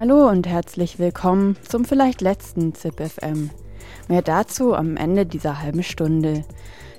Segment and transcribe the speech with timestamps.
[0.00, 3.50] Hallo und herzlich willkommen zum vielleicht letzten ZipFM.
[4.08, 6.42] Mehr dazu am Ende dieser halben Stunde.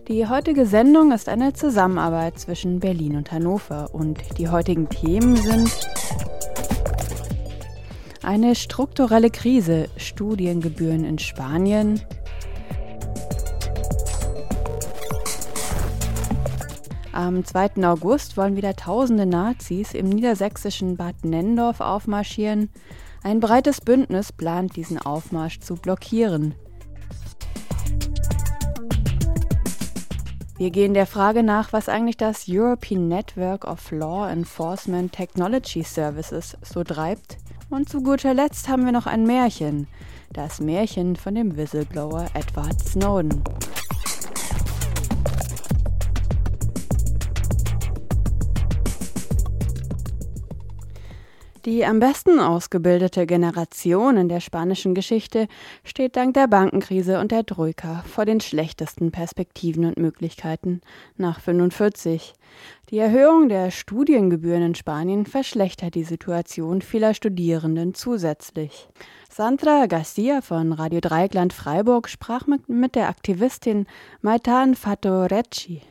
[0.08, 5.72] Die heutige Sendung ist eine Zusammenarbeit zwischen Berlin und Hannover und die heutigen Themen sind
[8.22, 12.02] eine strukturelle Krise, Studiengebühren in Spanien,
[17.14, 17.84] Am 2.
[17.84, 22.70] August wollen wieder tausende Nazis im niedersächsischen Bad Nendorf aufmarschieren.
[23.22, 26.56] Ein breites Bündnis plant, diesen Aufmarsch zu blockieren.
[30.58, 36.56] Wir gehen der Frage nach, was eigentlich das European Network of Law Enforcement Technology Services
[36.62, 37.38] so treibt.
[37.70, 39.88] Und zu guter Letzt haben wir noch ein Märchen.
[40.32, 43.44] Das Märchen von dem Whistleblower Edward Snowden.
[51.66, 55.48] Die am besten ausgebildete Generation in der spanischen Geschichte
[55.84, 60.82] steht dank der Bankenkrise und der Troika vor den schlechtesten Perspektiven und Möglichkeiten
[61.18, 62.34] nach 45.
[62.90, 68.90] Die Erhöhung der Studiengebühren in Spanien verschlechtert die Situation vieler Studierenden zusätzlich.
[69.30, 73.86] Sandra Garcia von Radio Dreieckland Freiburg sprach mit, mit der Aktivistin
[74.22, 75.84] Maitan Fatorecci.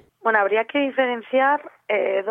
[1.89, 2.23] Eh.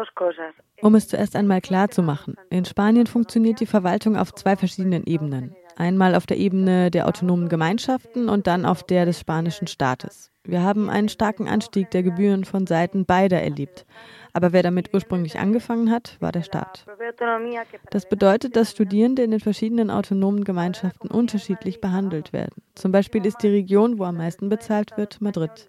[0.82, 5.06] Um es zuerst einmal klar zu machen, in Spanien funktioniert die Verwaltung auf zwei verschiedenen
[5.06, 5.56] Ebenen.
[5.76, 10.32] Einmal auf der Ebene der autonomen Gemeinschaften und dann auf der des spanischen Staates.
[10.44, 13.86] Wir haben einen starken Anstieg der Gebühren von Seiten beider erlebt.
[14.34, 16.86] Aber wer damit ursprünglich angefangen hat, war der Staat.
[17.90, 22.62] Das bedeutet, dass Studierende in den verschiedenen autonomen Gemeinschaften unterschiedlich behandelt werden.
[22.76, 25.68] Zum Beispiel ist die Region, wo am meisten bezahlt wird, Madrid.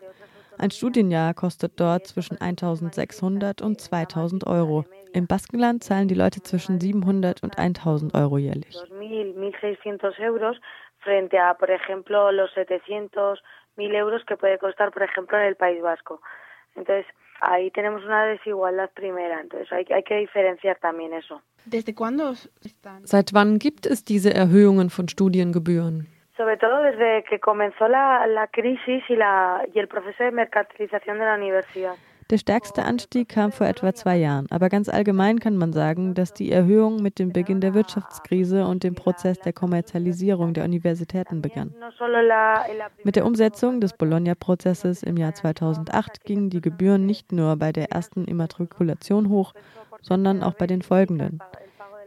[0.60, 4.84] Ein Studienjahr kostet dort zwischen 1600 und 2000 Euro.
[5.15, 8.76] Im Baskenland zahlen die Leute zwischen 700 und 1000 Euro jährlich.
[8.76, 10.60] 2.000, 1.600 euros
[10.98, 13.43] frente a, por ejemplo, los 700,
[13.78, 16.21] 1.000 euros que puede costar, por ejemplo, en el País Vasco.
[16.75, 17.06] Entonces,
[17.41, 19.41] ahí tenemos una desigualdad primera.
[19.41, 21.41] Entonces, hay, hay que diferenciar también eso.
[21.65, 23.06] ¿Desde cuándo están?
[23.06, 26.20] Seit wann gibt es diese Erhöhungen von Studiengebühren?
[26.41, 31.19] Sobre todo desde que comenzó la, la crisis y, la, y el proceso de mercantilización
[31.19, 31.93] de la universidad.
[32.31, 36.33] Der stärkste Anstieg kam vor etwa zwei Jahren, aber ganz allgemein kann man sagen, dass
[36.33, 41.75] die Erhöhung mit dem Beginn der Wirtschaftskrise und dem Prozess der Kommerzialisierung der Universitäten begann.
[43.05, 47.93] Mit der Umsetzung des Bologna-Prozesses im Jahr 2008 gingen die Gebühren nicht nur bei der
[47.93, 49.53] ersten Immatrikulation hoch,
[50.01, 51.43] sondern auch bei den folgenden.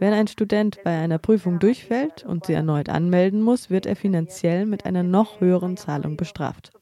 [0.04, 4.66] Wenn ein Student bei einer Prüfung durchfällt und sie erneut anmelden muss, wird er finanziell
[4.66, 6.74] mit einer noch höheren Zahlung bestraft.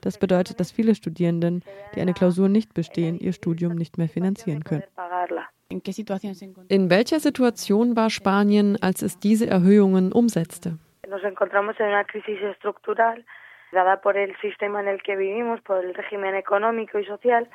[0.00, 1.62] Das bedeutet, dass viele Studierenden,
[1.94, 4.84] die eine Klausur nicht bestehen, ihr Studium nicht mehr finanzieren können.
[6.68, 10.78] In welcher Situation war Spanien, als es diese Erhöhungen umsetzte?
[11.10, 13.22] Nos encontramos en una crisis estructural
[13.72, 17.46] dada por el sistema en el que vivimos, por el régimen económico y social.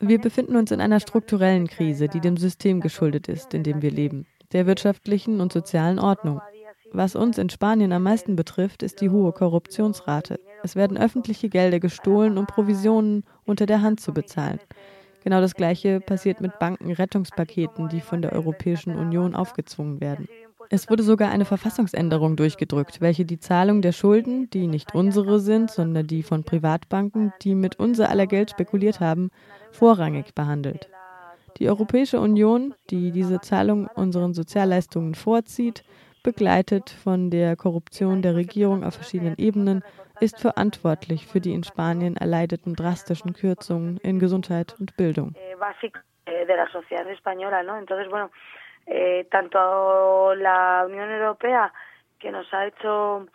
[0.00, 3.90] Wir befinden uns in einer strukturellen Krise, die dem System geschuldet ist, in dem wir
[3.90, 6.40] leben, der wirtschaftlichen und sozialen Ordnung.
[6.92, 10.40] Was uns in Spanien am meisten betrifft, ist die hohe Korruptionsrate.
[10.64, 14.58] Es werden öffentliche Gelder gestohlen, um Provisionen unter der Hand zu bezahlen.
[15.22, 20.28] Genau das Gleiche passiert mit Bankenrettungspaketen, die von der Europäischen Union aufgezwungen werden.
[20.72, 25.70] Es wurde sogar eine Verfassungsänderung durchgedrückt, welche die Zahlung der Schulden, die nicht unsere sind,
[25.70, 29.30] sondern die von Privatbanken, die mit unser aller Geld spekuliert haben,
[29.72, 30.88] vorrangig behandelt.
[31.58, 35.84] Die Europäische Union, die diese Zahlung unseren Sozialleistungen vorzieht,
[36.22, 39.82] begleitet von der Korruption der Regierung auf verschiedenen Ebenen,
[40.20, 45.34] ist verantwortlich für die in Spanien erleideten drastischen Kürzungen in Gesundheit und Bildung.
[45.34, 45.56] eh,
[46.26, 46.44] eh,
[48.86, 51.72] eh, tanto la Unión Europea,
[52.18, 53.26] que nos ha hecho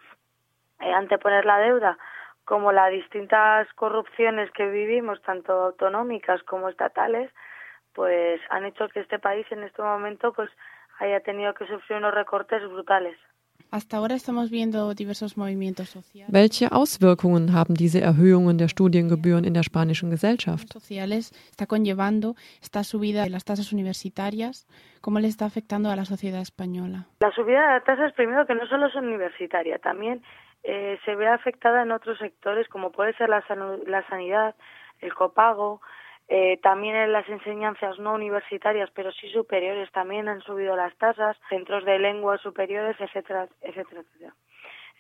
[0.80, 1.98] anteponer la deuda,
[2.45, 7.31] como las distintas corrupciones que vivimos, tanto autonómicas como estatales,
[7.95, 10.50] pues han hecho que este país en este momento pues
[11.00, 13.18] haya tenido que sufrir unos recortes brutales.
[16.27, 20.75] Welche Auswirkungen haben diese Erhöhungen der Studiengebühren in der spanischen Gesellschaft?
[25.01, 27.06] cómo le está afectando a la sociedad española.
[27.19, 30.24] La subida de tasas, primero que no solo es universitaria, también
[30.63, 33.44] eh, se ve afectada en otros sectores como puede ser la,
[33.86, 34.56] la sanidad,
[35.01, 35.81] el copago,
[36.27, 41.38] eh, también en las enseñanzas no universitarias, pero sí superiores, también han subido las tasas,
[41.50, 44.33] centros de lenguas superiores, etcétera, etcétera, etcétera.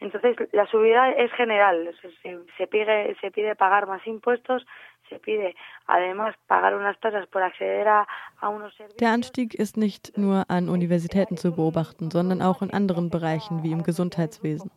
[0.01, 2.09] Entonces, la subida es general, se,
[2.57, 4.65] se, pide, se pide pagar más impuestos,
[5.09, 5.55] se pide
[5.87, 8.07] además pagar unas tasas por acceder a,
[8.41, 8.97] a unos servicios.
[8.97, 13.71] Der Anstieg ist nicht nur an Universitäten zu beobachten, sondern auch in anderen Bereichen wie
[13.71, 14.69] im Gesundheitswesen.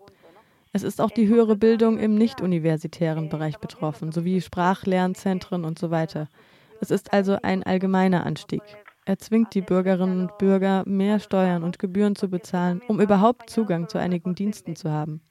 [0.72, 6.28] Es ist auch die höhere Bildung im nicht-universitären Bereich betroffen, sowie Sprachlernzentren und so weiter.
[6.80, 8.62] Es ist also ein allgemeiner Anstieg.
[9.06, 13.88] Er zwingt die Bürgerinnen und Bürger, mehr Steuern und Gebühren zu bezahlen, um überhaupt Zugang
[13.88, 15.22] zu einigen Diensten zu haben.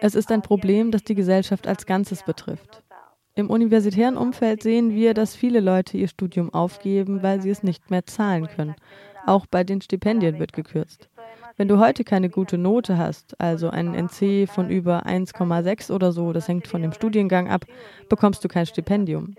[0.00, 2.82] Es ist ein Problem, das die Gesellschaft als Ganzes betrifft.
[3.36, 7.88] Im universitären Umfeld sehen wir, dass viele Leute ihr Studium aufgeben, weil sie es nicht
[7.88, 8.74] mehr zahlen können.
[9.26, 11.08] Auch bei den Stipendien wird gekürzt.
[11.58, 16.32] Wenn du heute keine gute Note hast, also einen NC von über 1,6 oder so,
[16.32, 17.64] das hängt von dem Studiengang ab,
[18.08, 19.34] bekommst du kein Stipendium.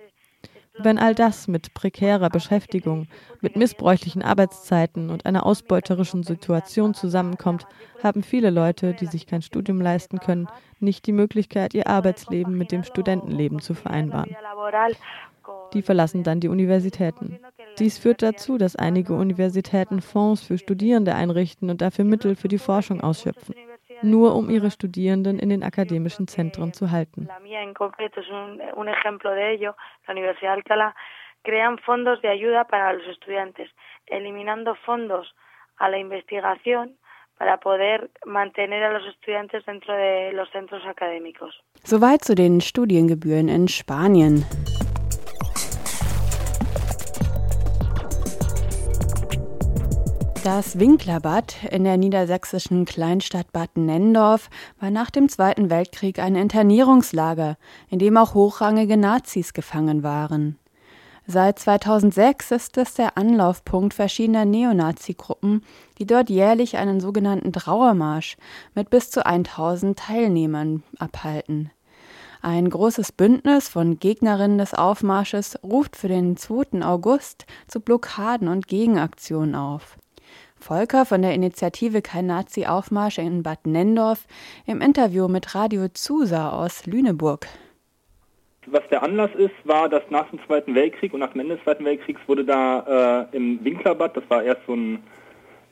[0.77, 3.07] Wenn all das mit prekärer Beschäftigung,
[3.39, 7.65] mit missbräuchlichen Arbeitszeiten und einer ausbeuterischen Situation zusammenkommt,
[8.03, 10.47] haben viele Leute, die sich kein Studium leisten können,
[10.81, 14.35] nicht die Möglichkeit, ihr Arbeitsleben mit dem Studentenleben zu vereinbaren.
[15.73, 17.39] Die verlassen dann die Universitäten.
[17.77, 22.57] Dies führt dazu, dass einige Universitäten Fonds für Studierende einrichten und dafür Mittel für die
[22.57, 23.55] Forschung ausschöpfen
[24.01, 27.27] nur um ihre Studierenden in den akademischen Zentren zu halten.
[31.43, 33.69] crean fondos de ayuda para los estudiantes,
[34.07, 35.33] eliminando fondos
[35.77, 36.97] a la investigación
[37.37, 41.63] para poder mantener a los estudiantes dentro de los centros académicos.
[41.85, 44.45] Soweit zu den Studiengebühren in Spanien.
[50.43, 54.49] Das Winklerbad in der niedersächsischen Kleinstadt Bad Nendorf
[54.79, 57.57] war nach dem Zweiten Weltkrieg ein Internierungslager,
[57.89, 60.57] in dem auch hochrangige Nazis gefangen waren.
[61.27, 65.61] Seit 2006 ist es der Anlaufpunkt verschiedener Neonazi-Gruppen,
[65.97, 68.37] die dort jährlich einen sogenannten Trauermarsch
[68.75, 71.69] mit bis zu 1000 Teilnehmern abhalten.
[72.41, 76.81] Ein großes Bündnis von Gegnerinnen des Aufmarsches ruft für den 2.
[76.81, 79.97] August zu Blockaden und Gegenaktionen auf.
[80.69, 84.27] Volker von der Initiative Kein Nazi-Aufmarsch in Bad Nendorf
[84.67, 87.47] im Interview mit Radio Zusa aus Lüneburg.
[88.67, 91.63] Was der Anlass ist, war, dass nach dem Zweiten Weltkrieg und nach dem Ende des
[91.63, 94.99] Zweiten Weltkriegs wurde da äh, im Winklerbad, das war erst so ein,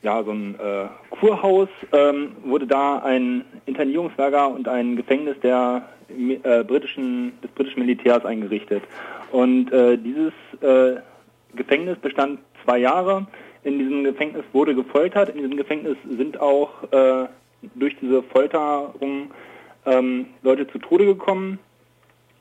[0.02, 6.64] ja, so ein äh, Kurhaus, ähm, wurde da ein Internierungslager und ein Gefängnis der äh,
[6.64, 8.82] britischen, des britischen Militärs eingerichtet.
[9.30, 11.00] Und äh, dieses äh,
[11.54, 13.28] Gefängnis bestand zwei Jahre
[13.68, 15.28] in diesem Gefängnis wurde gefoltert.
[15.28, 17.26] In diesem Gefängnis sind auch äh,
[17.74, 19.30] durch diese Folterung
[19.84, 21.58] ähm, Leute zu Tode gekommen.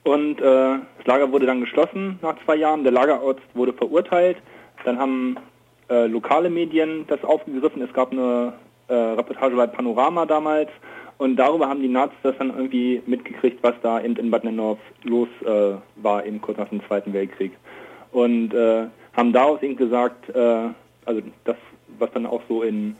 [0.03, 2.83] Und äh, das Lager wurde dann geschlossen nach zwei Jahren.
[2.83, 4.37] Der Lagerarzt wurde verurteilt.
[4.85, 5.37] Dann haben
[5.89, 7.81] äh, lokale Medien das aufgegriffen.
[7.81, 8.53] Es gab eine
[8.87, 10.69] äh, Reportage bei Panorama damals.
[11.17, 14.79] Und darüber haben die Nazis das dann irgendwie mitgekriegt, was da eben in Bad Nenndorf
[15.03, 17.51] los äh, war, eben kurz nach dem Zweiten Weltkrieg.
[18.11, 20.69] Und äh, haben daraus eben gesagt, äh,
[21.07, 21.55] also das,
[21.97, 22.95] was dann auch so in,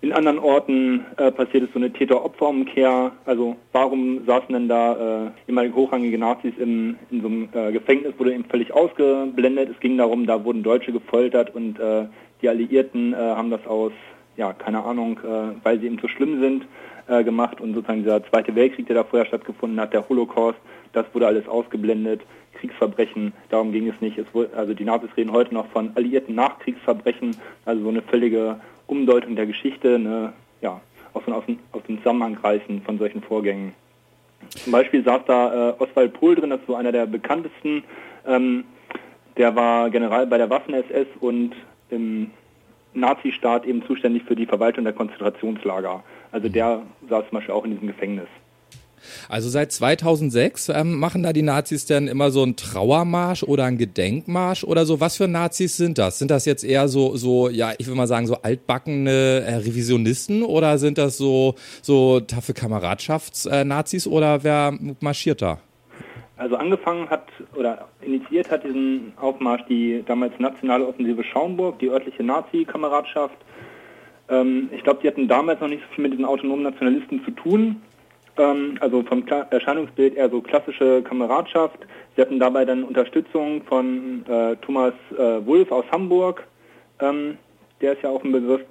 [0.00, 3.12] in anderen Orten äh, passiert ist, so eine Täter-Opfer-Umkehr.
[3.24, 8.14] Also warum saßen denn da äh, ehemalige hochrangige Nazis in, in so einem äh, Gefängnis,
[8.18, 9.70] wurde eben völlig ausgeblendet.
[9.70, 12.06] Es ging darum, da wurden Deutsche gefoltert und äh,
[12.42, 13.92] die Alliierten äh, haben das aus,
[14.36, 16.66] ja, keine Ahnung, äh, weil sie eben so schlimm sind,
[17.06, 20.58] äh, gemacht und sozusagen dieser Zweite Weltkrieg, der da vorher stattgefunden hat, der Holocaust,
[20.92, 22.22] das wurde alles ausgeblendet.
[22.62, 24.18] Kriegsverbrechen, darum ging es nicht.
[24.18, 28.60] Es wurde, also die Nazis reden heute noch von alliierten Nachkriegsverbrechen, also so eine völlige
[28.86, 30.80] Umdeutung der Geschichte, eine, ja,
[31.12, 31.42] aus, aus,
[31.72, 33.74] aus dem Zusammenhang reißen von solchen Vorgängen.
[34.50, 37.82] Zum Beispiel saß da äh, Oswald Pohl drin, das so einer der bekanntesten.
[38.26, 38.64] Ähm,
[39.36, 41.54] der war General bei der Waffen-SS und
[41.90, 42.30] im
[42.94, 46.04] Nazistaat eben zuständig für die Verwaltung der Konzentrationslager.
[46.30, 48.28] Also der saß zum Beispiel auch in diesem Gefängnis.
[49.28, 53.78] Also seit 2006 ähm, machen da die Nazis denn immer so einen Trauermarsch oder einen
[53.78, 55.00] Gedenkmarsch oder so.
[55.00, 56.18] Was für Nazis sind das?
[56.18, 60.42] Sind das jetzt eher so, so ja, ich will mal sagen, so altbackene äh, Revisionisten
[60.42, 65.58] oder sind das so, so taffe Kameradschafts-Nazis äh, oder wer marschiert da?
[66.36, 72.24] Also angefangen hat oder initiiert hat diesen Aufmarsch die damals nationale Offensive Schaumburg, die örtliche
[72.24, 73.36] Nazi-Kameradschaft
[74.28, 77.30] Ähm, ich glaube, die hatten damals noch nicht so viel mit diesen autonomen Nationalisten zu
[77.32, 77.82] tun.
[78.38, 81.78] Ähm, also vom Kla Erscheinungsbild eher so klassische Kameradschaft.
[82.16, 86.46] Sie hatten dabei dann Unterstützung von äh, Thomas äh, Wulff aus Hamburg,
[87.00, 87.38] ähm,
[87.80, 88.62] der ist ja auch ein Begriff.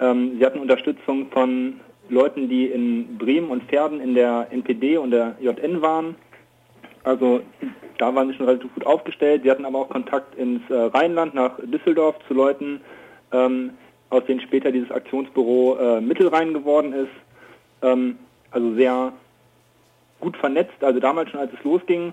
[0.00, 5.10] Ähm, sie hatten Unterstützung von Leuten, die in Bremen und Pferden in der NPD und
[5.10, 6.14] der JN waren.
[7.04, 7.40] Also
[7.98, 9.42] da waren sie schon relativ gut aufgestellt.
[9.42, 12.80] Sie hatten aber auch Kontakt ins äh, Rheinland, nach Düsseldorf zu Leuten,
[13.32, 13.70] ähm,
[14.10, 17.10] aus denen später dieses Aktionsbüro äh, Mittelrhein geworden ist.
[17.82, 18.18] Ähm,
[18.50, 19.12] also sehr
[20.20, 22.12] gut vernetzt, also damals schon, als es losging.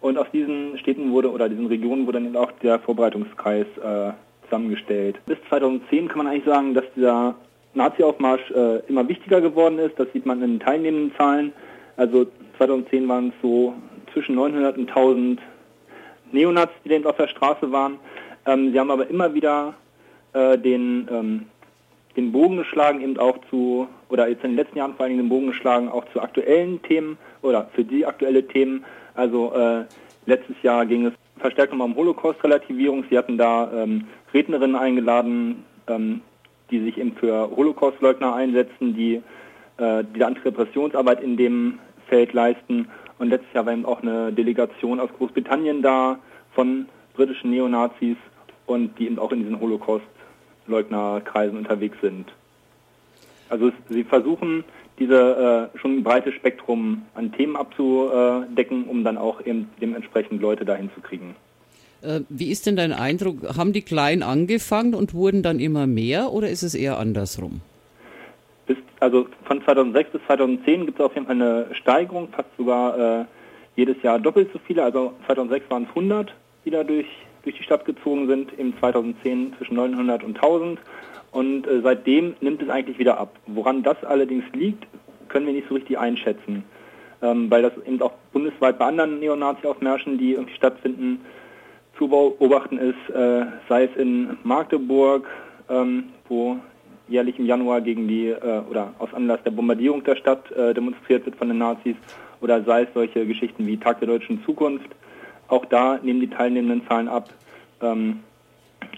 [0.00, 4.12] Und aus diesen Städten wurde oder diesen Regionen wurde dann auch der Vorbereitungskreis äh,
[4.44, 5.18] zusammengestellt.
[5.26, 7.34] Bis 2010 kann man eigentlich sagen, dass dieser
[7.74, 9.98] Nazi-Aufmarsch äh, immer wichtiger geworden ist.
[9.98, 11.52] Das sieht man in den teilnehmenden Zahlen.
[11.96, 12.26] Also
[12.58, 13.74] 2010 waren es so
[14.12, 15.40] zwischen 900 und 1000
[16.32, 17.98] Neonazis, die eben auf der Straße waren.
[18.46, 19.74] Ähm, sie haben aber immer wieder
[20.32, 21.46] äh, den, ähm,
[22.16, 25.28] den Bogen geschlagen, eben auch zu, oder jetzt in den letzten Jahren vor allem den
[25.28, 28.84] Bogen geschlagen, auch zu aktuellen Themen oder für die aktuelle Themen.
[29.14, 29.84] Also äh,
[30.26, 33.04] letztes Jahr ging es verstärkt nochmal um Holocaust-Relativierung.
[33.10, 36.22] Sie hatten da ähm, Rednerinnen eingeladen, ähm,
[36.70, 39.22] die sich eben für Holocaust-Leugner einsetzen, die
[39.78, 42.88] äh, die Antirepressionsarbeit in dem Feld leisten.
[43.18, 46.18] Und letztes Jahr war eben auch eine Delegation aus Großbritannien da
[46.54, 48.16] von britischen Neonazis
[48.66, 52.32] und die eben auch in diesen Holocaust-Leugnerkreisen unterwegs sind.
[53.48, 54.64] Also sie versuchen,
[54.98, 60.64] diese äh, schon ein breites Spektrum an Themen abzudecken, um dann auch eben dementsprechend Leute
[60.64, 61.36] dahin zu kriegen.
[62.02, 63.56] Äh, wie ist denn dein Eindruck?
[63.56, 67.60] Haben die klein angefangen und wurden dann immer mehr oder ist es eher andersrum?
[68.66, 73.20] Bis, also von 2006 bis 2010 gibt es auf jeden Fall eine Steigerung, fast sogar
[73.20, 73.24] äh,
[73.76, 74.82] jedes Jahr doppelt so viele.
[74.82, 76.34] Also 2006 waren es 100,
[76.64, 76.84] die da
[77.46, 80.80] durch, die Stadt gezogen sind, im 2010 zwischen 900 und 1000
[81.30, 83.36] und äh, seitdem nimmt es eigentlich wieder ab.
[83.46, 84.86] Woran das allerdings liegt,
[85.28, 86.64] können wir nicht so richtig einschätzen,
[87.22, 91.20] ähm, weil das eben auch bundesweit bei anderen Neonazi-Aufmärschen, die irgendwie stattfinden,
[91.96, 95.26] zu beobachten ist, äh, sei es in Magdeburg,
[95.70, 96.58] ähm, wo
[97.08, 101.24] jährlich im Januar gegen die äh, oder aus Anlass der Bombardierung der Stadt äh, demonstriert
[101.24, 101.96] wird von den Nazis,
[102.40, 104.90] oder sei es solche Geschichten wie Tag der deutschen Zukunft.
[105.48, 107.30] Auch da nehmen die teilnehmenden Zahlen ab.
[107.80, 108.20] Ähm,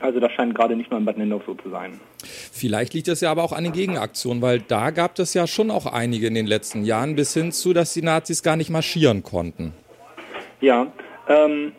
[0.00, 1.98] also das scheint gerade nicht nur in Bad Nendorf so zu sein.
[2.24, 5.70] Vielleicht liegt es ja aber auch an den Gegenaktionen, weil da gab es ja schon
[5.70, 9.22] auch einige in den letzten Jahren, bis hin zu, dass die Nazis gar nicht marschieren
[9.22, 9.72] konnten.
[10.60, 10.86] Ja,
[11.28, 11.72] ähm,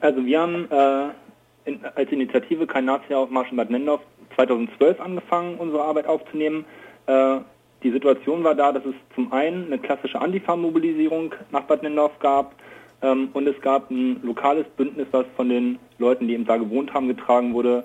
[0.00, 4.00] also wir haben äh, in, als Initiative Kein Nazi-Aufmarsch in Bad Nendorf
[4.36, 6.64] 2012 angefangen, unsere Arbeit aufzunehmen.
[7.06, 7.38] Äh,
[7.82, 12.54] die Situation war da, dass es zum einen eine klassische Antifa-Mobilisierung nach Bad Nendorf gab
[13.02, 16.92] ähm, und es gab ein lokales Bündnis, was von den Leuten, die eben da gewohnt
[16.92, 17.84] haben, getragen wurde.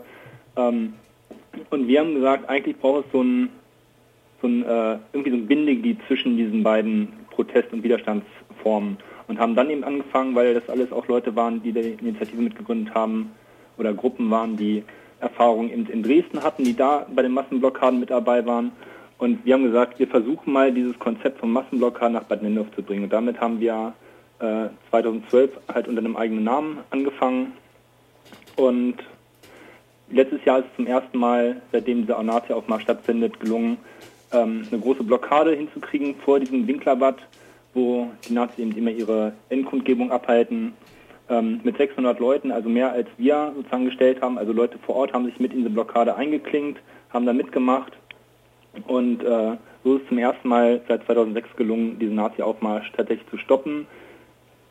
[0.57, 0.93] Ähm,
[1.69, 3.49] und wir haben gesagt, eigentlich braucht es so ein,
[4.41, 9.55] so ein äh, irgendwie so ein Bindeglied zwischen diesen beiden Protest- und Widerstandsformen und haben
[9.55, 13.31] dann eben angefangen, weil das alles auch Leute waren, die die Initiative mitgegründet haben
[13.77, 14.83] oder Gruppen waren, die
[15.19, 18.71] Erfahrungen in, in Dresden hatten, die da bei den Massenblockaden mit dabei waren.
[19.17, 22.83] Und wir haben gesagt, wir versuchen mal dieses Konzept von Massenblockaden nach Bad Nendorf zu
[22.83, 23.05] bringen.
[23.05, 23.93] Und damit haben wir
[24.45, 27.53] äh, 2012 halt unter einem eigenen Namen angefangen.
[28.55, 28.95] Und
[30.09, 33.77] letztes Jahr ist es zum ersten Mal, seitdem dieser Nazi-Aufmarsch stattfindet, gelungen,
[34.31, 37.17] ähm, eine große Blockade hinzukriegen vor diesem Winklerbad,
[37.73, 40.73] wo die Nazis eben immer ihre Endkundgebung abhalten,
[41.29, 44.37] ähm, mit 600 Leuten, also mehr als wir sozusagen gestellt haben.
[44.37, 47.93] Also Leute vor Ort haben sich mit in diese Blockade eingeklinkt, haben da mitgemacht
[48.87, 53.37] und äh, so ist es zum ersten Mal seit 2006 gelungen, diesen Nazi-Aufmarsch tatsächlich zu
[53.37, 53.87] stoppen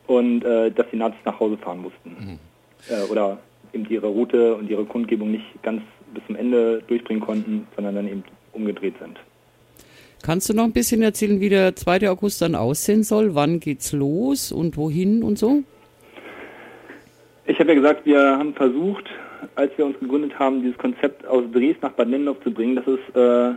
[0.07, 2.09] und äh, dass die Nazis nach Hause fahren mussten.
[2.09, 2.39] Mhm.
[2.89, 3.39] Äh, oder
[3.73, 5.81] eben ihre Route und ihre Kundgebung nicht ganz
[6.13, 9.19] bis zum Ende durchbringen konnten, sondern dann eben umgedreht sind.
[10.23, 12.09] Kannst du noch ein bisschen erzählen, wie der 2.
[12.09, 13.35] August dann aussehen soll?
[13.35, 15.63] Wann geht's los und wohin und so?
[17.45, 19.05] Ich habe ja gesagt, wir haben versucht,
[19.55, 22.75] als wir uns gegründet haben, dieses Konzept aus Dresden nach Bad Nendorf zu bringen.
[22.75, 23.53] Das ist äh,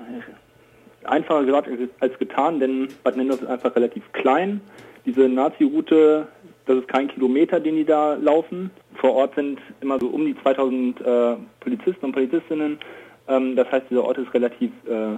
[1.05, 4.61] einfacher gesagt als getan, denn Bad Nendorf ist einfach relativ klein.
[5.07, 6.28] Diese Nazi-Route,
[6.69, 8.71] das ist kein Kilometer, den die da laufen.
[8.97, 12.79] Vor Ort sind immer so um die 2000 äh, Polizisten und Polizistinnen.
[13.27, 15.17] Ähm, das heißt, dieser Ort ist relativ äh,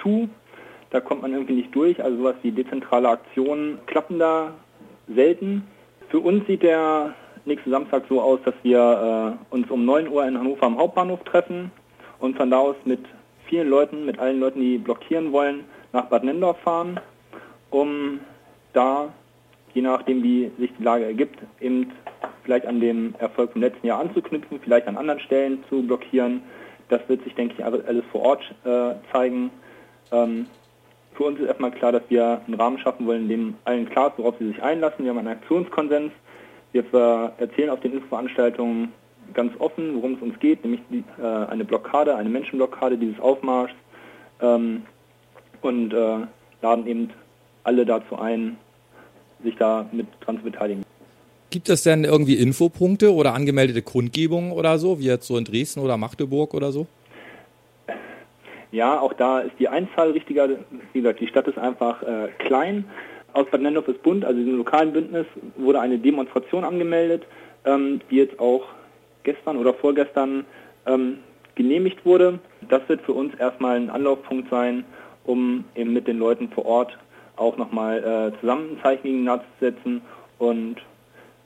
[0.00, 0.28] zu.
[0.90, 2.02] Da kommt man irgendwie nicht durch.
[2.02, 4.54] Also sowas wie dezentrale Aktionen klappen da
[5.12, 5.66] selten.
[6.10, 7.12] Für uns sieht der
[7.44, 11.24] nächste Samstag so aus, dass wir äh, uns um 9 Uhr in Hannover am Hauptbahnhof
[11.24, 11.72] treffen
[12.20, 13.00] und von da aus mit
[13.48, 17.00] vielen Leuten, mit allen Leuten, die blockieren wollen, nach Bad Nendorf fahren,
[17.70, 18.20] um
[18.72, 19.08] da,
[19.78, 21.92] je nachdem wie sich die Lage ergibt, eben
[22.42, 26.42] vielleicht an dem Erfolg vom letzten Jahr anzuknüpfen, vielleicht an anderen Stellen zu blockieren,
[26.88, 29.50] Das wird sich, denke ich, alles vor Ort äh, zeigen.
[30.10, 30.46] Ähm,
[31.14, 34.08] für uns ist erstmal klar, dass wir einen Rahmen schaffen wollen, in dem allen klar
[34.08, 35.04] ist, worauf sie sich einlassen.
[35.04, 36.12] Wir haben einen Aktionskonsens.
[36.72, 36.84] Wir
[37.38, 38.92] erzählen auf den Infoveranstaltungen
[39.34, 43.74] ganz offen, worum es uns geht, nämlich die, äh, eine Blockade, eine Menschenblockade dieses Aufmarschs
[44.40, 44.82] ähm,
[45.60, 46.26] und äh,
[46.62, 47.10] laden eben
[47.62, 48.56] alle dazu ein,
[49.42, 50.84] sich da mit dran zu beteiligen.
[51.50, 55.80] Gibt es denn irgendwie Infopunkte oder angemeldete Kundgebungen oder so, wie jetzt so in Dresden
[55.80, 56.86] oder Magdeburg oder so?
[58.70, 60.48] Ja, auch da ist die Einzahl richtiger.
[60.92, 62.84] Wie gesagt, die Stadt ist einfach äh, klein.
[63.32, 65.26] Aus Bad Nendorf ist Bund, also diesem lokalen Bündnis,
[65.56, 67.24] wurde eine Demonstration angemeldet,
[67.64, 68.64] ähm, die jetzt auch
[69.22, 70.44] gestern oder vorgestern
[70.86, 71.18] ähm,
[71.54, 72.40] genehmigt wurde.
[72.68, 74.84] Das wird für uns erstmal ein Anlaufpunkt sein,
[75.24, 76.98] um eben mit den Leuten vor Ort
[77.38, 77.98] auch nochmal
[78.34, 80.02] äh, zusammen ein Zeichen gegen Nazis setzen
[80.38, 80.76] und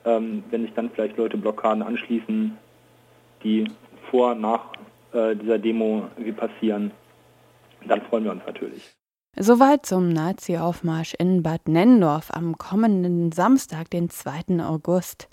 [0.04, 2.56] ähm, wenn sich dann vielleicht Leute Blockaden anschließen,
[3.44, 3.70] die
[4.10, 4.72] vor, nach
[5.12, 6.90] äh, dieser Demo passieren,
[7.86, 8.94] dann freuen wir uns natürlich.
[9.38, 14.62] Soweit zum Nazi-Aufmarsch in Bad Nendorf am kommenden Samstag, den 2.
[14.62, 15.28] August.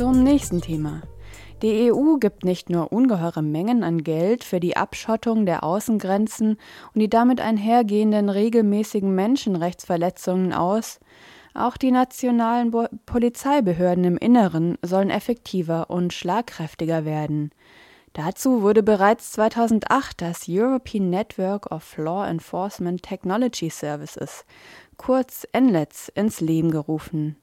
[0.00, 1.02] Zum nächsten Thema.
[1.60, 6.52] Die EU gibt nicht nur ungeheure Mengen an Geld für die Abschottung der Außengrenzen
[6.94, 11.00] und die damit einhergehenden regelmäßigen Menschenrechtsverletzungen aus,
[11.52, 17.50] auch die nationalen Bo Polizeibehörden im Inneren sollen effektiver und schlagkräftiger werden.
[18.14, 24.46] Dazu wurde bereits 2008 das European Network of Law Enforcement Technology Services
[25.00, 27.36] kurz NLETS, ins Leben gerufen.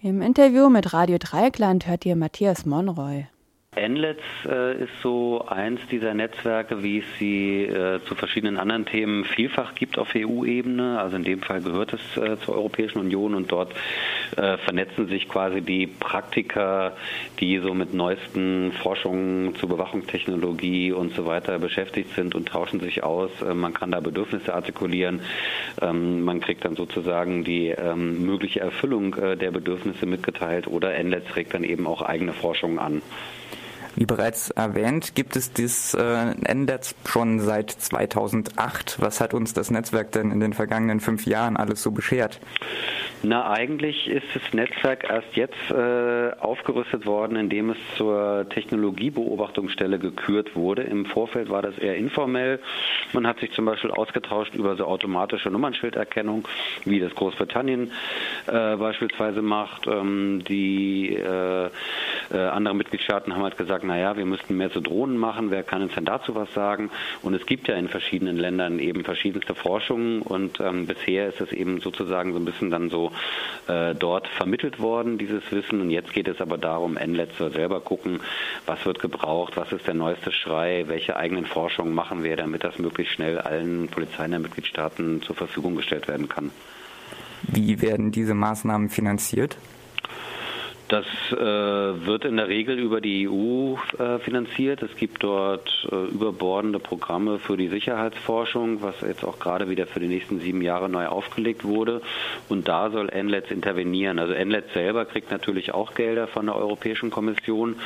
[0.00, 3.26] Im Interview mit Radio Dreikland hört ihr Matthias Monroy.
[3.74, 9.24] NLETS äh, ist so eins dieser Netzwerke, wie es sie äh, zu verschiedenen anderen Themen
[9.24, 11.00] vielfach gibt auf EU-Ebene.
[11.00, 13.72] Also in dem Fall gehört es äh, zur Europäischen Union und dort
[14.36, 16.98] äh, vernetzen sich quasi die Praktiker,
[17.40, 23.02] die so mit neuesten Forschungen zur Bewachungstechnologie und so weiter beschäftigt sind und tauschen sich
[23.02, 23.30] aus.
[23.40, 25.22] Äh, man kann da Bedürfnisse artikulieren.
[25.80, 31.36] Ähm, man kriegt dann sozusagen die ähm, mögliche Erfüllung äh, der Bedürfnisse mitgeteilt oder NLETS
[31.36, 33.00] regt dann eben auch eigene Forschungen an.
[33.94, 38.96] Wie bereits erwähnt, gibt es das äh, NNetz schon seit 2008.
[39.00, 42.40] Was hat uns das Netzwerk denn in den vergangenen fünf Jahren alles so beschert?
[43.24, 50.56] Na, eigentlich ist das Netzwerk erst jetzt äh, aufgerüstet worden, indem es zur Technologiebeobachtungsstelle gekürt
[50.56, 50.82] wurde.
[50.82, 52.58] Im Vorfeld war das eher informell.
[53.12, 56.48] Man hat sich zum Beispiel ausgetauscht über so automatische Nummernschilderkennung,
[56.84, 57.92] wie das Großbritannien
[58.48, 59.86] äh, beispielsweise macht.
[59.86, 65.16] Ähm, die äh, äh anderen Mitgliedstaaten haben halt gesagt, naja, wir müssten mehr zu Drohnen
[65.16, 66.90] machen, wer kann uns denn dazu was sagen?
[67.22, 71.52] Und es gibt ja in verschiedenen Ländern eben verschiedenste Forschungen und ähm, bisher ist es
[71.52, 73.11] eben sozusagen so ein bisschen dann so
[73.68, 75.80] äh, dort vermittelt worden, dieses Wissen.
[75.80, 78.20] Und jetzt geht es aber darum, NLET soll selber gucken,
[78.66, 82.78] was wird gebraucht, was ist der neueste Schrei, welche eigenen Forschungen machen wir, damit das
[82.78, 86.50] möglichst schnell allen Polizeien der Mitgliedstaaten zur Verfügung gestellt werden kann.
[87.42, 89.56] Wie werden diese Maßnahmen finanziert?
[90.92, 94.82] Das äh, wird in der Regel über die EU äh, finanziert.
[94.82, 100.00] Es gibt dort äh, überbordende Programme für die Sicherheitsforschung, was jetzt auch gerade wieder für
[100.00, 102.02] die nächsten sieben Jahre neu aufgelegt wurde.
[102.50, 104.18] Und da soll NLETS intervenieren.
[104.18, 107.76] Also NLETS selber kriegt natürlich auch Gelder von der Europäischen Kommission,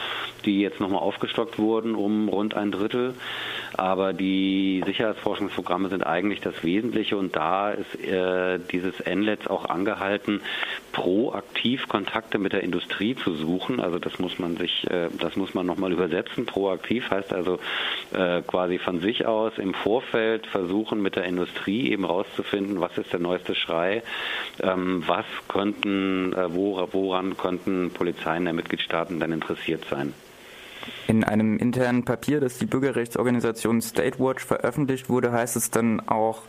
[0.44, 3.14] die jetzt nochmal aufgestockt wurden um rund ein Drittel.
[3.76, 10.40] Aber die Sicherheitsforschungsprogramme sind eigentlich das Wesentliche und da ist äh, dieses NLETS auch angehalten,
[10.90, 13.80] proaktiv Kontakte mit der Industrie zu suchen.
[13.80, 16.46] Also das muss man sich, äh, das muss man nochmal übersetzen.
[16.46, 17.58] Proaktiv heißt also
[18.12, 23.12] äh, quasi von sich aus im Vorfeld versuchen mit der Industrie eben rauszufinden, was ist
[23.12, 24.02] der neueste Schrei,
[24.62, 30.14] ähm, was könnten, äh, woran könnten Polizeien der Mitgliedstaaten dann interessiert sein.
[31.08, 36.42] In einem internen Papier, das die Bürgerrechtsorganisation Statewatch veröffentlicht wurde, heißt es dann auch,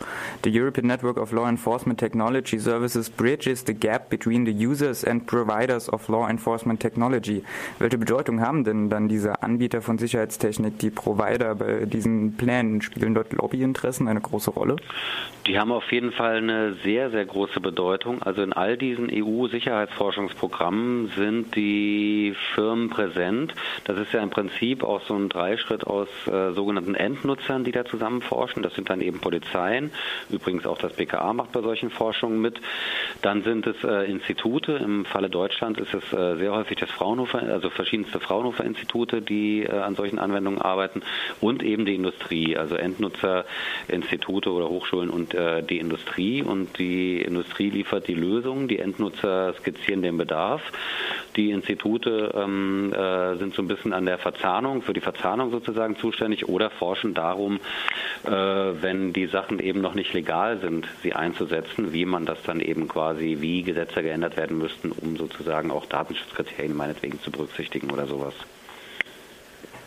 [0.44, 5.26] The European Network of Law Enforcement Technology Services bridges the gap between the users and
[5.26, 7.42] providers of law enforcement technology.
[7.78, 12.82] Welche Bedeutung haben denn dann diese Anbieter von Sicherheitstechnik, die Provider bei diesen Plänen?
[12.82, 14.76] Spielen dort Lobbyinteressen eine große Rolle?
[15.46, 18.22] Die haben auf jeden Fall eine sehr, sehr große Bedeutung.
[18.22, 23.54] Also in all diesen EU-Sicherheitsforschungsprogrammen sind die Firmen präsent.
[23.84, 27.84] Das ist ja im Prinzip auch so ein Dreischritt aus äh, sogenannten Endnutzern, die da
[27.86, 28.62] zusammen forschen.
[28.62, 29.90] Das sind dann eben Polizeien,
[30.28, 32.60] übrigens auch das BKA macht bei solchen Forschungen mit.
[33.22, 34.72] Dann sind es äh, Institute.
[34.72, 39.70] Im Falle Deutschlands ist es äh, sehr häufig das Fraunhofer, also verschiedenste Fraunhofer-Institute, die äh,
[39.70, 41.02] an solchen Anwendungen arbeiten
[41.40, 46.42] und eben die Industrie, also Endnutzerinstitute oder Hochschulen und äh, die Industrie.
[46.42, 50.60] Und die Industrie liefert die Lösungen, die Endnutzer skizzieren den Bedarf.
[51.36, 55.96] Die Institute ähm, äh, sind so ein bisschen an der Verzahnung, für die Verzahnung sozusagen
[55.96, 57.60] zuständig oder forschen darum,
[58.24, 62.60] äh, wenn die Sachen eben noch nicht legal sind, sie einzusetzen, wie man das dann
[62.60, 68.06] eben quasi, wie Gesetze geändert werden müssten, um sozusagen auch Datenschutzkriterien meinetwegen zu berücksichtigen oder
[68.06, 68.34] sowas.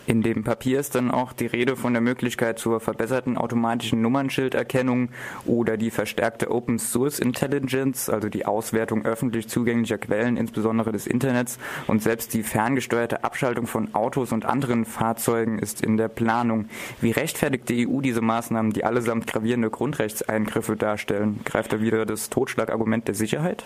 [0.07, 5.09] In dem Papier ist dann auch die Rede von der Möglichkeit zur verbesserten automatischen Nummernschilderkennung
[5.45, 11.59] oder die verstärkte Open Source Intelligence, also die Auswertung öffentlich zugänglicher Quellen, insbesondere des Internets.
[11.85, 16.65] Und selbst die ferngesteuerte Abschaltung von Autos und anderen Fahrzeugen ist in der Planung.
[16.99, 21.41] Wie rechtfertigt die EU diese Maßnahmen, die allesamt gravierende Grundrechtseingriffe darstellen?
[21.45, 23.63] Greift da wieder das Totschlagargument der Sicherheit?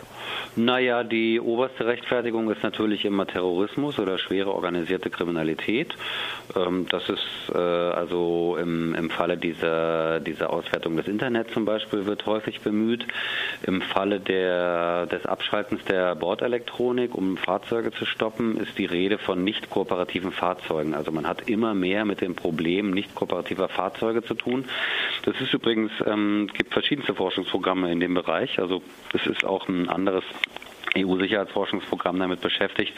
[0.58, 5.96] Naja, die oberste Rechtfertigung ist natürlich immer Terrorismus oder schwere organisierte Kriminalität.
[6.56, 12.06] Ähm, das ist äh, also im, im Falle dieser, dieser Auswertung des Internets zum Beispiel
[12.06, 13.06] wird häufig bemüht.
[13.64, 19.44] Im Falle der, des Abschaltens der Bordelektronik, um Fahrzeuge zu stoppen, ist die Rede von
[19.44, 20.94] nicht kooperativen Fahrzeugen.
[20.94, 24.66] Also man hat immer mehr mit dem Problem nicht kooperativer Fahrzeuge zu tun.
[25.24, 28.60] Das ist übrigens, ähm, gibt verschiedenste Forschungsprogramme in dem Bereich.
[28.60, 28.82] Also
[29.14, 30.24] es ist auch ein anderes
[30.98, 32.94] EU-Sicherheitsforschungsprogramm damit beschäftigt,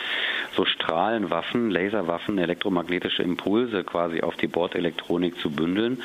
[0.53, 6.01] so Strahlenwaffen, Laserwaffen, elektromagnetische Impulse quasi auf die Bordelektronik zu bündeln,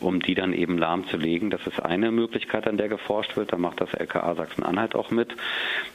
[0.00, 1.50] um die dann eben lahmzulegen.
[1.50, 3.52] Das ist eine Möglichkeit, an der geforscht wird.
[3.52, 5.34] Da macht das LKA Sachsen-Anhalt auch mit.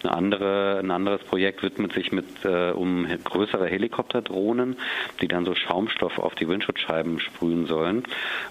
[0.04, 4.78] Eine andere, ein anderes Projekt widmet sich mit äh, um größere Helikopterdrohnen,
[5.22, 8.04] die dann so Schaumstoff auf die Windschutzscheiben sprühen sollen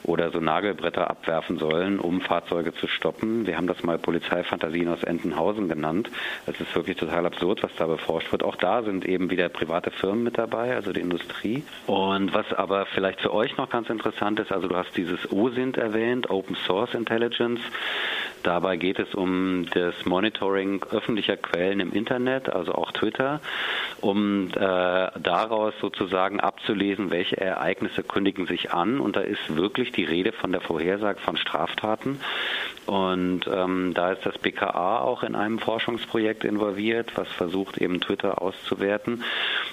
[0.03, 3.47] oder so Nagelbretter abwerfen sollen, um Fahrzeuge zu stoppen.
[3.47, 6.11] Wir haben das mal Polizeifantasien aus Entenhausen genannt.
[6.47, 8.42] Es ist wirklich total absurd, was da beforscht wird.
[8.42, 11.64] Auch da sind eben wieder private Firmen mit dabei, also die Industrie.
[11.87, 15.77] Und was aber vielleicht für euch noch ganz interessant ist, also du hast dieses OSINT
[15.77, 17.61] erwähnt, Open Source Intelligence.
[18.42, 23.40] Dabei geht es um das Monitoring öffentlicher Quellen im Internet, also auch Twitter,
[24.01, 29.01] um äh, daraus sozusagen abzulesen, welche Ereignisse kündigen sich an.
[29.01, 32.20] Und da ist wirklich die Rede von der Vorhersage von Straftaten.
[32.87, 38.40] Und ähm, da ist das BKA auch in einem Forschungsprojekt involviert, was versucht eben Twitter
[38.40, 39.25] auszuwerten.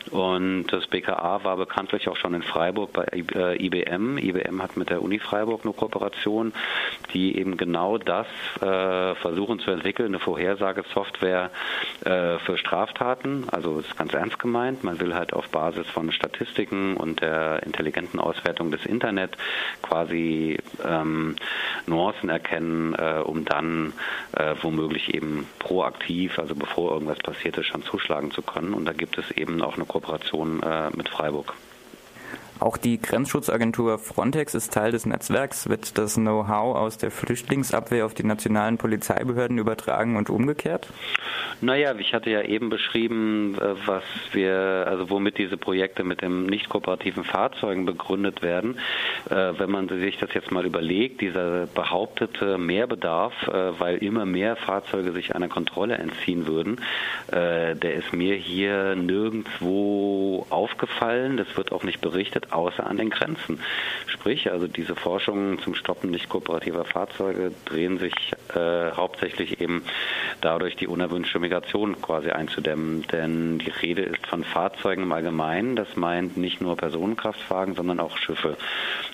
[0.10, 4.17] Und das BKA war bekanntlich auch schon in Freiburg bei IBM.
[4.17, 6.54] Äh, IBM hat mit der Uni Freiburg eine Kooperation,
[7.13, 8.28] die eben genau das
[8.62, 11.52] äh, versuchen zu entwickeln, eine Vorhersagesoftware
[12.06, 13.45] äh, für Straftaten.
[13.52, 14.84] Also ist ganz ernst gemeint.
[14.84, 19.38] Man will halt auf Basis von Statistiken und der intelligenten Auswertung des Internet
[19.84, 21.36] quasi ähm,
[21.86, 23.94] Nuancen erkennen, äh, um dann
[24.34, 28.74] äh, womöglich eben proaktiv, also bevor irgendwas passiert ist, schon zuschlagen zu können.
[28.74, 31.54] Und da gibt es eben auch eine Kooperation äh, mit Freiburg.
[32.63, 35.67] Auch die Grenzschutzagentur Frontex ist Teil des Netzwerks.
[35.67, 40.88] Wird das Know-how aus der Flüchtlingsabwehr auf die nationalen Polizeibehörden übertragen und umgekehrt?
[41.60, 46.45] Naja, ich hatte ja eben beschrieben, äh, was wir, also womit diese Projekte mit den
[46.45, 48.80] nicht kooperativen Fahrzeugen begründet werden.
[49.30, 54.56] Äh, wenn man sich das jetzt mal überlegt, dieser behauptete Mehrbedarf, äh, weil immer mehr
[54.56, 56.80] Fahrzeuge sich einer Kontrolle entziehen würden,
[57.30, 61.38] der ist mir hier nirgendwo aufgefallen.
[61.38, 63.60] Das wird auch nicht berichtet außer an den Grenzen.
[64.08, 68.13] Sprich, also diese Forschungen zum Stoppen nicht kooperativer Fahrzeuge drehen sich
[68.56, 69.84] äh, hauptsächlich eben
[70.42, 73.06] dadurch, die unerwünschte Migration quasi einzudämmen.
[73.12, 75.76] Denn die Rede ist von Fahrzeugen im Allgemeinen.
[75.76, 78.58] Das meint nicht nur Personenkraftwagen, sondern auch Schiffe.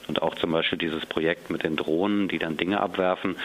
[0.08, 3.36] Und auch zum Beispiel dieses Projekt mit den Drohnen, die dann Dinge abwerfen.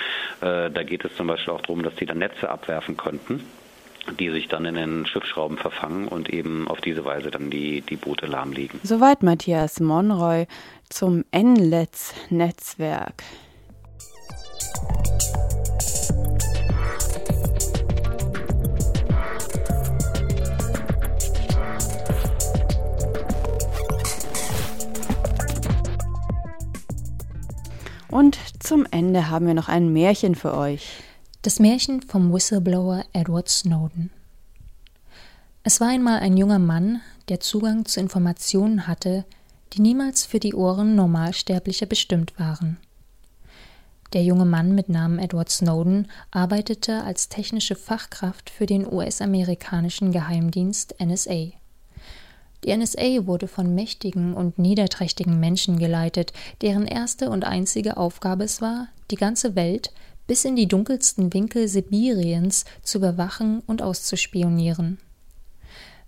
[0.41, 3.45] Äh, da geht es zum Beispiel auch darum, dass die dann Netze abwerfen könnten
[4.19, 7.97] die sich dann in den Schiffsschrauben verfangen und eben auf diese Weise dann die, die
[7.97, 8.81] Boote lahmlegen.
[8.83, 10.47] Soweit Matthias Monroy
[10.89, 13.23] zum NLETS-Netzwerk.
[28.11, 31.04] Und zum Ende haben wir noch ein Märchen für euch.
[31.45, 34.09] Das Märchen vom Whistleblower Edward Snowden.
[35.63, 39.27] Es war einmal ein junger Mann, der Zugang zu Informationen hatte,
[39.75, 42.79] die niemals für die Ohren Normalsterblicher bestimmt waren.
[44.15, 50.95] Der junge Mann mit Namen Edward Snowden arbeitete als technische Fachkraft für den US-amerikanischen Geheimdienst
[50.99, 51.49] NSA.
[52.65, 58.63] Die NSA wurde von mächtigen und niederträchtigen Menschen geleitet, deren erste und einzige Aufgabe es
[58.63, 59.93] war, die ganze Welt
[60.27, 64.99] bis in die dunkelsten Winkel Sibiriens zu überwachen und auszuspionieren.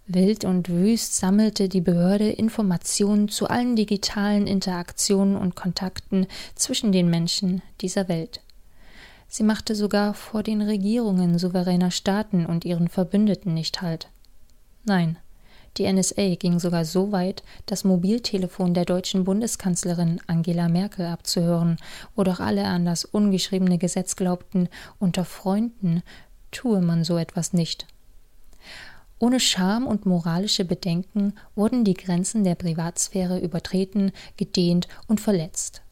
[0.09, 7.11] Wild und wüst sammelte die Behörde Informationen zu allen digitalen Interaktionen und Kontakten zwischen den
[7.11, 8.41] Menschen dieser Welt.
[9.29, 14.09] Sie machte sogar vor den Regierungen souveräner Staaten und ihren Verbündeten nicht Halt.
[14.85, 15.19] Nein,
[15.79, 21.77] die NSA ging sogar so weit, das Mobiltelefon der deutschen Bundeskanzlerin Angela Merkel abzuhören,
[22.15, 26.03] wo doch alle an das ungeschriebene Gesetz glaubten, unter Freunden
[26.51, 27.87] tue man so etwas nicht.
[29.19, 35.83] Ohne Scham und moralische Bedenken wurden die Grenzen der Privatsphäre übertreten, gedehnt und verletzt.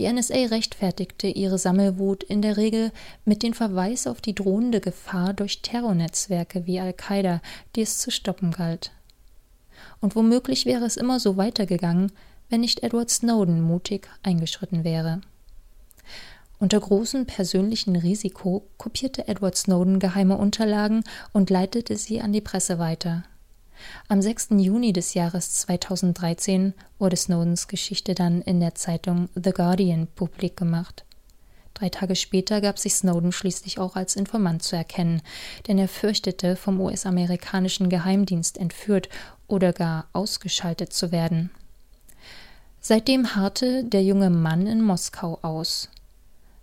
[0.00, 2.90] Die NSA rechtfertigte ihre Sammelwut in der Regel
[3.24, 7.40] mit dem Verweis auf die drohende Gefahr durch Terrornetzwerke wie Al-Qaida,
[7.76, 8.90] die es zu stoppen galt.
[10.00, 12.12] Und womöglich wäre es immer so weitergegangen,
[12.48, 15.20] wenn nicht Edward Snowden mutig eingeschritten wäre.
[16.58, 22.78] Unter großem persönlichen Risiko kopierte Edward Snowden geheime Unterlagen und leitete sie an die Presse
[22.78, 23.24] weiter.
[24.08, 24.48] Am 6.
[24.58, 31.04] Juni des Jahres 2013 wurde Snowdens Geschichte dann in der Zeitung The Guardian publik gemacht.
[31.74, 35.22] Drei Tage später gab sich Snowden schließlich auch als Informant zu erkennen,
[35.66, 39.08] denn er fürchtete, vom US-amerikanischen Geheimdienst entführt
[39.48, 41.50] oder gar ausgeschaltet zu werden.
[42.80, 45.88] Seitdem harrte der junge Mann in Moskau aus.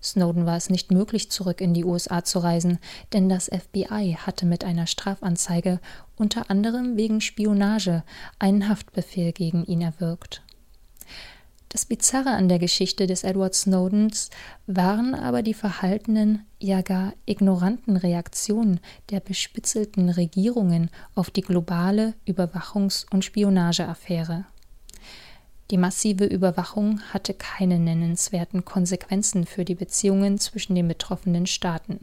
[0.02, 2.80] Snowden war es nicht möglich, zurück in die USA zu reisen,
[3.14, 5.80] denn das FBI hatte mit einer Strafanzeige
[6.16, 8.04] unter anderem wegen Spionage
[8.40, 10.42] einen Haftbefehl gegen ihn erwirkt.
[11.72, 14.30] Das Bizarre an der Geschichte des Edward Snowdens
[14.68, 23.06] waren aber die verhaltenen, ja gar ignoranten Reaktionen der bespitzelten Regierungen auf die globale Überwachungs-
[23.14, 24.44] und Spionageaffäre.
[25.72, 32.02] Die massive Überwachung hatte keine nennenswerten Konsequenzen für die Beziehungen zwischen den betroffenen Staaten.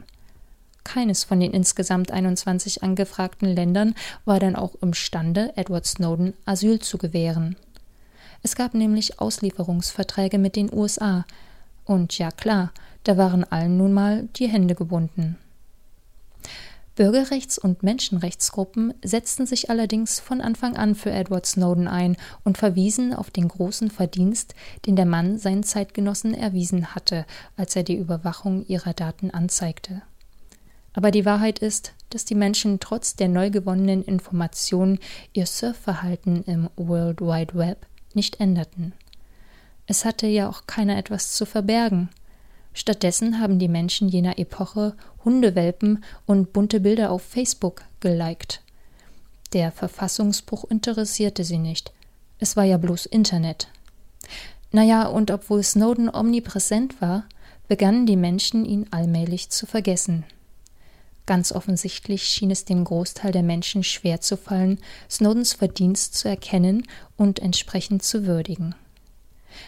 [0.83, 3.93] Keines von den insgesamt 21 angefragten Ländern
[4.25, 7.55] war dann auch imstande, Edward Snowden Asyl zu gewähren.
[8.41, 11.25] Es gab nämlich Auslieferungsverträge mit den USA,
[11.85, 12.71] und ja klar,
[13.03, 15.37] da waren allen nun mal die Hände gebunden.
[16.99, 23.13] Bürgerrechts- und Menschenrechtsgruppen setzten sich allerdings von Anfang an für Edward Snowden ein und verwiesen
[23.13, 24.53] auf den großen Verdienst,
[24.85, 27.25] den der Mann seinen Zeitgenossen erwiesen hatte,
[27.55, 30.01] als er die Überwachung ihrer Daten anzeigte.
[30.91, 34.99] Aber die Wahrheit ist, dass die Menschen trotz der neu gewonnenen Informationen
[35.31, 38.93] ihr Surfverhalten im World Wide Web nicht änderten.
[39.87, 42.09] Es hatte ja auch keiner etwas zu verbergen.
[42.73, 44.95] Stattdessen haben die Menschen jener Epoche
[45.25, 48.61] Hundewelpen und bunte Bilder auf Facebook geliked.
[49.53, 51.91] Der Verfassungsbruch interessierte sie nicht.
[52.37, 53.67] Es war ja bloß Internet.
[54.71, 57.25] Naja, und obwohl Snowden omnipräsent war,
[57.67, 60.23] begannen die Menschen ihn allmählich zu vergessen.
[61.29, 66.87] Ganz offensichtlich schien es dem Großteil der Menschen schwer zu fallen, Snowdens Verdienst zu erkennen
[67.17, 68.73] und entsprechend zu würdigen.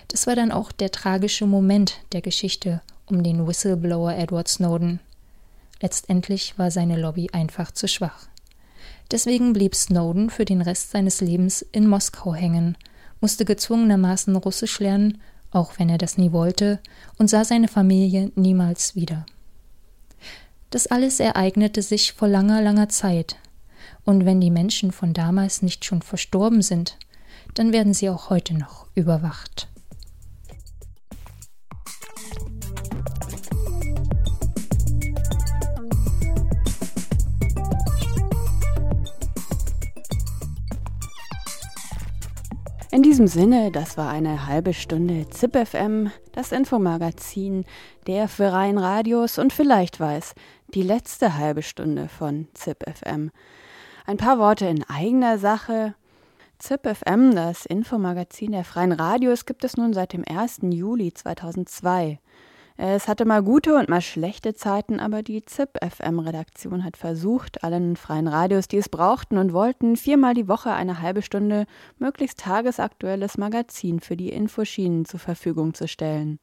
[0.08, 5.02] Das war dann auch der tragische Moment der Geschichte um den Whistleblower Edward Snowden.
[5.82, 8.26] Letztendlich war seine Lobby einfach zu schwach.
[9.12, 12.76] Deswegen blieb Snowden für den Rest seines Lebens in Moskau hängen,
[13.20, 15.22] musste gezwungenermaßen Russisch lernen,
[15.52, 16.80] auch wenn er das nie wollte,
[17.20, 19.28] und sah seine Familie niemals wieder.
[20.72, 23.36] Das alles ereignete sich vor langer, langer Zeit,
[24.06, 26.98] und wenn die Menschen von damals nicht schon verstorben sind,
[27.54, 29.68] dann werden sie auch heute noch überwacht.
[42.94, 47.66] In diesem Sinne, das war eine halbe Stunde ZipFM, das Infomagazin
[48.08, 50.34] der freien Radios und vielleicht weiß
[50.74, 53.30] die letzte halbe Stunde von ZipFM.
[54.08, 55.94] Ein paar Worte in eigener Sache.
[56.58, 60.62] ZipFM, das Infomagazin der freien Radios, gibt es nun seit dem 1.
[60.64, 62.18] Juli 2002.
[62.78, 68.28] Es hatte mal gute und mal schlechte Zeiten, aber die ZIP-FM-Redaktion hat versucht, allen freien
[68.28, 71.66] Radios, die es brauchten und wollten, viermal die Woche eine halbe Stunde
[72.00, 76.40] möglichst tagesaktuelles Magazin für die Infoschienen zur Verfügung zu stellen.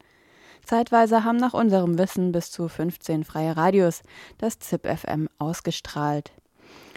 [0.64, 4.02] Zeitweise haben nach unserem Wissen bis zu 15 freie Radios
[4.36, 6.32] das ZIP-FM ausgestrahlt.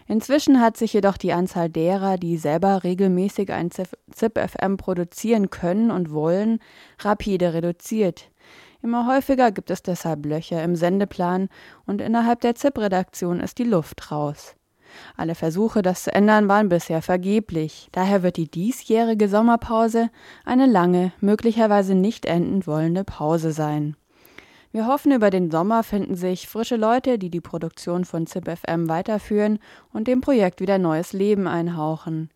[0.08, 6.12] Inzwischen hat sich jedoch die Anzahl derer, die selber regelmäßig ein ZIP-FM produzieren können und
[6.12, 6.60] wollen,
[7.00, 8.30] rapide reduziert.
[8.84, 11.50] Immer häufiger gibt es deshalb Löcher im Sendeplan
[11.86, 14.56] und innerhalb der ZIP-Redaktion ist die Luft raus.
[15.16, 17.90] Alle Versuche, das zu ändern, waren bisher vergeblich.
[17.92, 20.10] Daher wird die diesjährige Sommerpause
[20.46, 23.96] eine lange, möglicherweise nicht enden wollende Pause sein.
[24.74, 29.60] Wir hoffen, über den Sommer finden sich frische Leute, die die Produktion von ZipFM weiterführen
[29.92, 32.30] und dem Projekt wieder neues Leben einhauchen.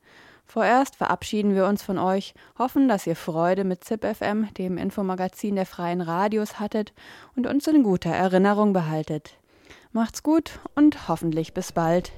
[0.45, 5.65] Vorerst verabschieden wir uns von euch, hoffen, dass ihr Freude mit ZipFM, dem Infomagazin der
[5.65, 6.93] freien Radios, hattet
[7.36, 9.38] und uns in guter Erinnerung behaltet.
[9.91, 12.12] Macht's gut und hoffentlich bis bald.